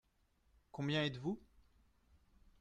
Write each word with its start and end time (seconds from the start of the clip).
Combien 0.71 1.03
êtes-vous? 1.03 1.39